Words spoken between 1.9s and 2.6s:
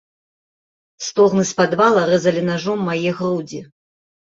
рэзалі